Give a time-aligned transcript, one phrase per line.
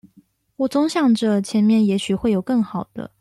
[0.55, 3.07] 我總想著前面也許會有更好的